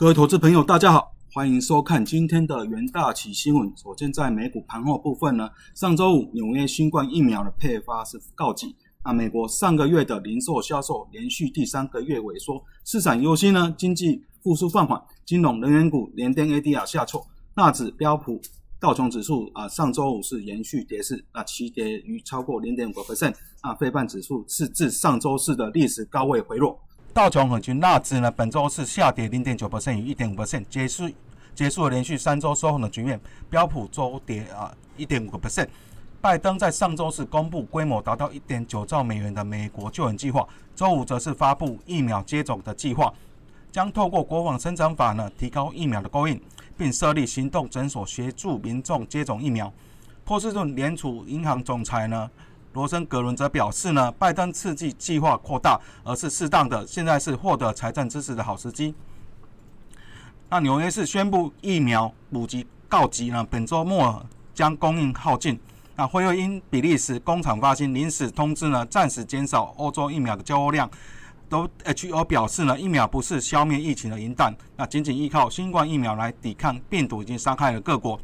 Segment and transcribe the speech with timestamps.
[0.00, 3.70] 各位投资朋友，大家好，欢迎收看今天的元大旗新闻。
[3.76, 8.74] 首先，在美股盘后部分呢，上周五纽约新冠疫苗的配发是告急。
[9.04, 18.40] 那美国上个月的零售销售连续第三个月萎缩，市场忧心呢，经济复苏放缓，金融能源股连跌 ADR 下挫，纳指标普
[18.80, 23.34] 道琼指数啊，上周五是延续跌势，那齐跌逾超过零点五个 percent。
[23.60, 26.80] 啊，非半指数是自上周四的历史高位回落。
[27.12, 31.10] 道琼和均纳指呢，本周是下跌零点九 percent 与一点五 percent，结束
[31.54, 33.20] 结束了连续三周收红的局面。
[33.48, 35.68] 标普周跌啊一点五个 percent。
[36.20, 40.46] 拜登在上周是公布规模达到一点九兆美元的美国救援计划，
[40.76, 43.12] 周五则是发布疫苗接种的计划，
[43.72, 46.40] 将透过国防生产法呢提高疫苗的供应，
[46.78, 49.72] 并设立行动诊所协助民众接种疫苗。
[50.24, 52.30] 波士顿联储银行总裁呢？
[52.72, 58.94] 罗森格伦则表示呢，拜登刺激计划扩大，而是适当的，现在是获得财政支持的好时机。
[60.48, 65.58] 那纽约市宣布疫苗补给告急呢，本周末将供应耗尽。
[65.96, 70.88] 那会又因比利时工厂发行临时通知呢，暂时减少欧洲疫苗的交货量。
[71.48, 78.18] 都 H O 表示呢，疫苗不是消灭疫情的银弹，那仅仅依靠新冠疫苗来抵抗病毒，已经伤害了各国。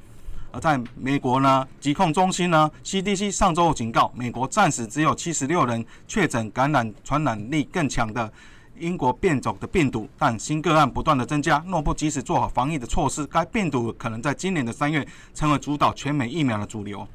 [0.53, 8.33] 而在美国呢，疾控中心呢，CDC 上周警告，美国暂时只有七十六人确诊感染传染力更强的
[8.79, 17.07] 英国变种的病毒，但新个案不断的增加，若不及时做好防疫的措施，该病毒可能在今年的三月成为主导全美疫苗的主流。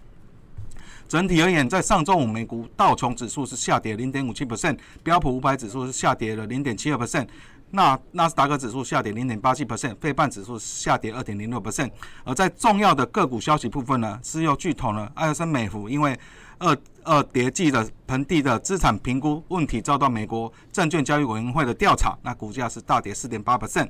[1.08, 7.28] 整体而言，在上周五，美股道琼指数是下跌零点五七 percent，标普五百指数是下跌了零点七二 percent。
[7.72, 11.90] 那纳斯达克指数下跌零点八七 percent，费半指数下跌二点零六 percent。
[12.24, 16.18] 而在重要的个股消息部分呢，石油巨头呢，埃尔森美孚因为
[16.60, 23.90] 二二叠纪的盆地的资产评估问题遭到美国证券交易委员会的调查，那股价是大跌四点八 percent。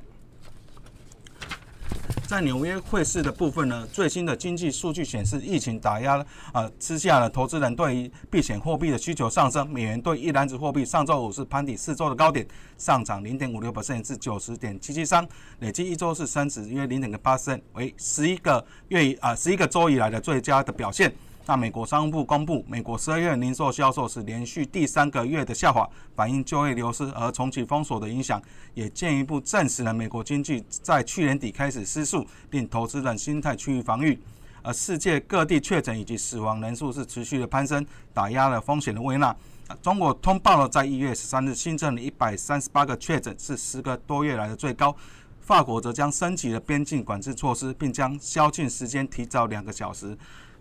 [2.32, 6.16] 在纽约汇市的部分呢，最新的经济数据显示，疫情打压
[6.50, 9.68] 啊之下呢，投资人对于避险货币的需求上升。
[9.68, 12.46] 美元兑一篮子货币上周五是攀底四周的高点，
[12.78, 15.28] 上涨零点五六百分至九十点七七三，
[15.58, 21.14] 累计一周是升值约零点八升为十一个月以啊十一个周以来的最佳的表现。
[21.44, 28.40] 那美国商务部公布，美国十二月零售销售是连续第三个月的下滑，反映就业流失而重启封锁的影响，
[28.74, 34.18] 也进一步证实了美国经济在去年底开始失速，并投资人心态趋于防御。
[34.62, 39.34] 而世界各地确诊以及死亡人数是持续的攀升，打压了风险的微纳。
[39.82, 44.94] 中国通报了在一月十三日新增了一百三十八个确诊，是十个多月来的最高。
[45.40, 50.16] 法国则将升级了边境管制措施，并将宵禁时间提早两个小时。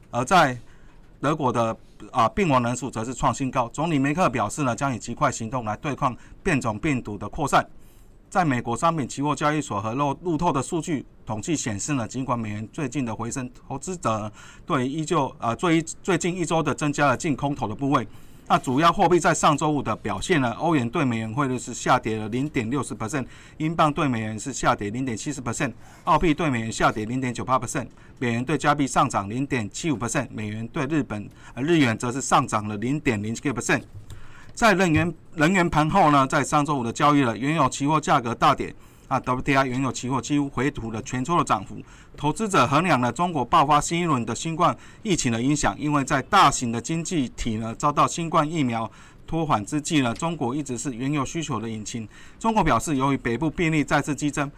[0.09, 0.57] 而在
[1.21, 1.77] 德国的
[2.11, 3.69] 啊病亡人数则是创新高。
[3.69, 7.65] 总理梅克表示呢，将以极快行动来对抗变种病毒的扩散。
[8.29, 14.31] 在美国商品期货交易所和路路透的数据统计显示呢，尽管美元最近的回升，投资者
[14.65, 18.07] 对依旧啊最最近一周的增加了净空头的部位。
[18.51, 20.51] 那主要货币在上周五的表现呢？
[20.59, 23.25] 欧元对美元汇率是下跌了零点六十 percent，
[23.55, 25.71] 英镑对美元是下跌零点七十 percent，
[26.03, 27.87] 澳币对美元下跌零点九八 percent，
[28.19, 33.83] 美元对加币上涨零点七五 percent，美元对日本呃日元则是上涨了零点零七个 percent。
[34.53, 38.75] 在能源能源盘后呢，在上周五的交易了，原油期货价格大跌。
[39.11, 41.75] 啊，WTI 原油期货几乎回吐了全周的涨幅。
[42.15, 44.73] 投资者衡量了中国爆发新一轮的新冠
[45.03, 48.89] 疫情的影响，因为在大型的经济体呢遭到新冠疫苗
[49.27, 52.07] 拖缓之际呢，中国一直是原油需求的引擎。
[52.39, 54.49] 中国表示，由于北部病例再次激增，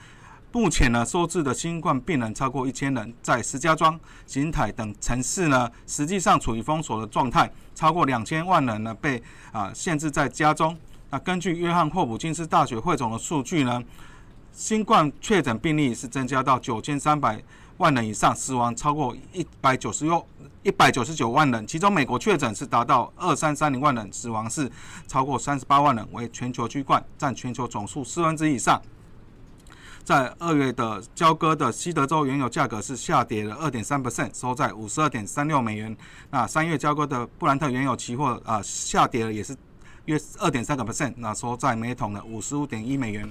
[0.52, 9.20] 目前呢收治的新冠病人超过一千人，在石家庄、邢台等城市呢，实际上处于封锁的状态，超过两千万人呢被
[9.52, 10.78] 啊限制在家中。
[11.10, 13.82] 那根据约翰霍普金斯大学汇总的数据呢？
[14.54, 17.42] 新冠确诊病例是增加到九千三百
[17.78, 20.24] 万人以上，死亡超过一百九十六
[20.62, 24.72] 一百九十九万人，其中美国确诊是达到二三三零万人，死亡是
[25.08, 28.80] 超过三十八万人，为全球居冠，占全球总数四分之一以上。
[30.04, 35.98] 在二月的交割的西德州原油价格是下跌了二点三 percent，收在五十二点三六美元。
[36.30, 39.58] 那三月交割的布兰特原油期货啊下跌了也是
[40.06, 43.28] 约二点三个 percent，那收在每桶的五十五点一美元。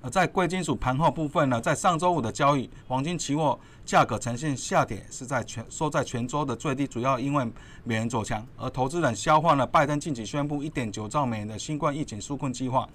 [0.00, 7.44] 而在贵金属盘后部分呢，在上周五的交易，黄金期货价格呈现下跌，是在全收在全周的最低，主要因为
[7.84, 12.88] 美元走强，而投资人消化了拜登近期宣布一点九兆美元的新冠疫情纾困计划。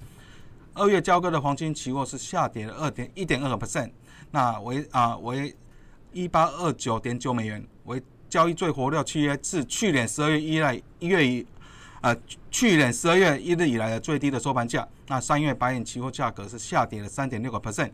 [0.74, 3.92] 二月交割的黄金期货是下跌了二点一点二个 percent，
[4.32, 5.56] 那为啊为
[6.12, 11.46] 一八二九点九美元，为交易最活跃契约，自去年十二月一来一月以
[12.04, 12.14] 呃
[12.52, 14.86] 去年十二月一日以来的最低的收盘价。
[15.08, 17.92] 那三月白银期货价格是下跌了三点六个 percent。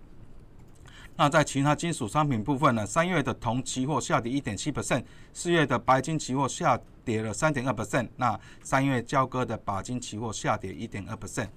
[1.16, 8.08] 那在其他金属商品部分呢，三月的铜期货下跌一点七 percent，四月的白金期货下跌了三点二 percent。
[8.16, 11.50] 那三月交割的钯金期货下跌一点二 percent。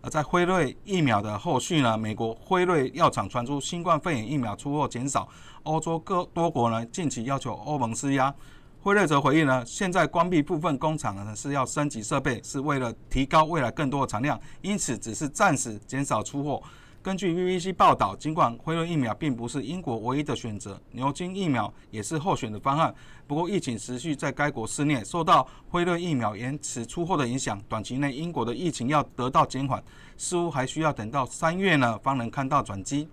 [0.00, 5.28] 而在辉瑞疫苗的后续呢，美国辉瑞药厂传出新冠肺炎疫苗出货减少，
[5.64, 8.34] 欧洲各多国呢近期要求欧盟施压。
[8.86, 16.62] 辉瑞则回应呢，现在关闭部分工厂呢是要升级设备，是为了提高未来更多的产量，因此只是暂时减少出货。
[17.02, 22.94] 根据 BBC 报道，尽管辉瑞疫苗并不是英国唯一的选择，牛津疫苗也是候选的方案。
[23.26, 29.82] 不过，疫情持续在该国肆虐，受到辉瑞疫苗延迟出货的影响，短期内英国的疫情要得到减缓，
[30.16, 33.08] 似乎还需要等到三月呢，方能看到转机。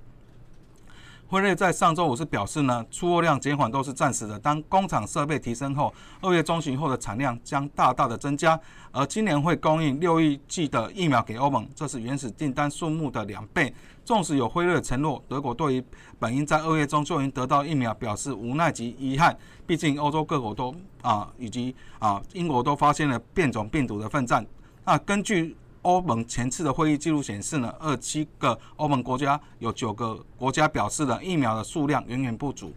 [1.27, 4.39] 辉瑞在上周五是表示呢，出货量减缓都是暂时的。
[4.39, 5.91] 当工厂设备提升后，
[6.21, 8.59] 二月中旬后的产量将大大的增加。
[8.91, 13.73] 而今年会供应六亿剂的疫苗给欧盟，这是原始订单数目的两倍。
[14.05, 15.83] 纵使有辉瑞的承诺，德国对于
[16.19, 19.35] 本应在二月中就已经得到疫苗表示无奈及遗憾。
[19.65, 24.45] 毕竟欧洲各国都啊以及啊英国都发现了变种病毒的奋战。
[24.85, 32.73] 那根据欧盟前次的会议记录显示呢，二七个欧盟国家有九个国家表示了疫苗的数量远远不足。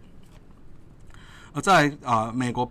[1.53, 2.69] 而在啊美国，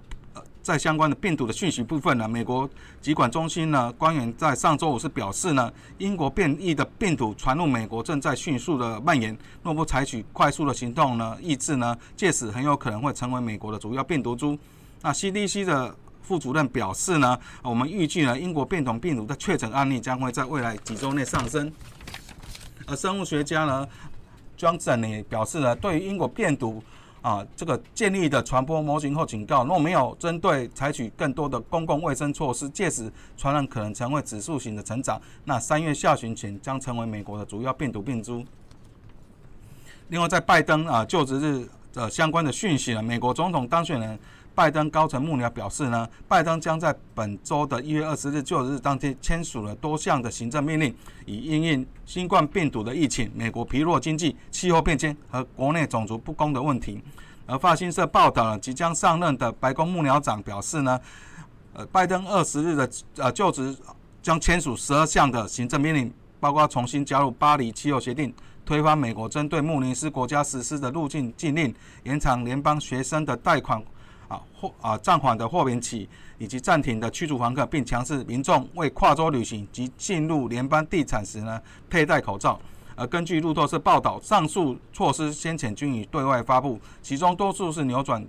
[0.62, 2.68] 在相关的病毒的讯息部分呢，美国
[3.00, 14.58] 疾管中心呢官员在上周五是表示呢，英国变异的病毒传入美国正在迅速的蔓延，若不采取快速的行动呢，抑制呢，届时很有可能会成为美国的主要病毒株。
[15.02, 15.96] 那 CDC 的。
[16.26, 21.72] 副主任表示呢，我们预计呢，英国变种病毒的确诊案例将会在未来几周内上升。
[22.84, 23.88] 而生物学家呢
[24.58, 26.82] ，Johnson 也表示呢，对于英国变毒
[27.22, 35.22] 啊这个建立的传播模型后警告，若没有针对采取更多的公共卫生措施，届时传染可能成为指数型的成长。
[35.44, 38.44] 那三月下旬前将成为美国的主要病毒病株。
[40.08, 44.18] 另外，在拜登啊就职日的相关的讯息呢，美国总统当选人。
[44.56, 57.02] 拜登高层幕僚表示呢，拜登将在本周的一月二十日就日当天签署了多项的行政命令，以应应新冠病毒的疫情、美国疲弱经济、气候变迁和国内种族不公的问题。
[57.44, 60.98] 而法新社报道了即将上任的白宫幕僚长表示呢，
[61.74, 63.76] 呃，拜登二十日的呃就职
[64.22, 66.10] 将签署十二项的行政命令，
[66.40, 68.32] 包括重新加入巴黎气候协定、
[68.64, 71.74] 推翻美国针对穆尼斯国家实施的入境禁令、
[72.04, 73.84] 延长联邦学生的贷款。
[74.28, 76.08] 啊，货啊暂缓的豁免期，
[76.38, 82.60] 以及暂停的驱逐房客，并强制民众为跨州旅行及进入联邦地产时呢佩戴口罩。
[82.94, 88.26] 而根据路透社报道，上述措施先前均已对外发布，其中多数是扭转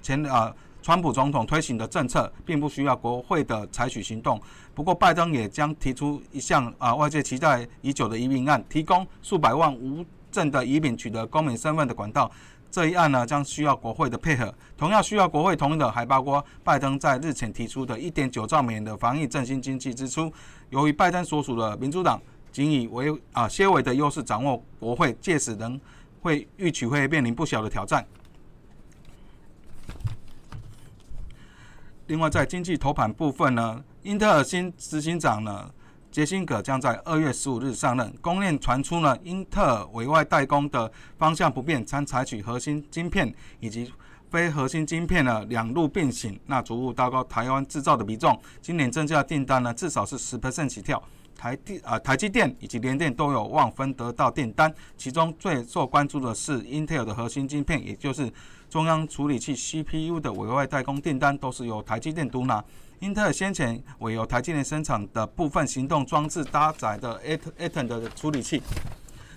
[0.00, 4.40] 前啊川普总统推行的政策，并不需要国会的采取行动。
[4.74, 10.02] 不过，拜登也将提出一项啊外界期待已久的移民案，提供数百万无
[10.32, 12.30] 证的移民取得公民身份的管道。
[12.70, 14.54] 这一案呢，将需要国会的配合。
[14.76, 20.32] 同样需要国会同意的，还包括拜登在日前提出的一点九兆美元的防疫振兴经济支出。
[20.70, 22.20] 由于拜登所属的民主党
[22.52, 25.80] 仅以为啊些微的优势掌握国会，届时仍
[26.20, 28.06] 会预期会面临不小的挑战。
[32.06, 35.70] 另外，在经济头版部分呢，英特尔新执行长呢。
[36.10, 38.12] 杰辛格将在二月十五日上任。
[38.20, 43.92] 供链传出呢，英特尔委外代工的方向不变，将采取核心晶片以及
[44.30, 48.38] 非核心晶片的两路并行，那逐步高台湾制造的比重。
[48.60, 51.02] 今年增加订单呢，至少是十 percent 起跳。
[51.38, 54.74] 台电啊，台积电以及联电都有望分得到订单。
[54.96, 58.30] 其中最受关注的是英特尔的核心晶片，也就是
[58.68, 62.62] 中央处理器 CPU 的委外代工订单，都是由台积电独拿。
[62.98, 68.60] 英特尔先前委由台积电生产的部分行动装置搭载的 A A 腾的处理器，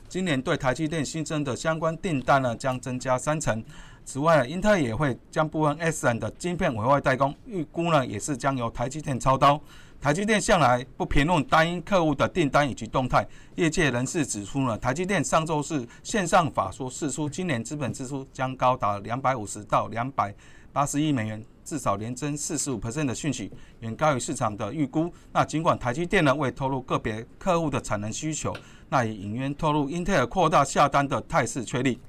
[0.10, 3.64] 今年对台积电新增的相关订单呢将增加三成。
[4.04, 9.62] 此外，英特尔也会将部分 S N 的晶片委外代工，预估呢也是将由台积电操刀。
[10.02, 20.34] 台积电向来不评论单一客户的订单以及动态，业界人士指出呢，台积电上周是线上法说释出，今年资本支出将高达两百五十到两百
[20.74, 21.46] 八十亿美元。
[21.64, 23.50] 至少连增四十五的讯息，
[23.82, 25.14] 远高于市场的预估。
[25.32, 28.54] 那尽管台积电呢未透露个别客户的产能需求，
[28.90, 32.00] 那也隐约透露英特尔扩大下单的态势确立。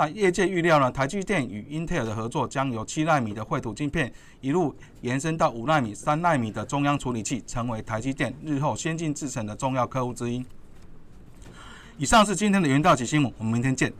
[0.00, 10.42] 那业界预料呢，台积电与英特尔的合作将由七纳米的绘图晶片一路延伸到五纳米、三纳米的中央处理器，成为台积电日后先进制程的重要客户之一。
[11.98, 13.92] 以上是今天的元道奇新闻，我们明天见。